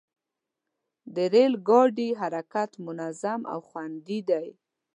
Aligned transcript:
د 1.15 1.17
ریل 1.33 1.53
ګاډي 1.67 2.09
حرکت 2.19 2.71
منظم 2.85 3.41
او 3.53 3.59
خوندي 3.69 4.19
دی. 4.29 4.47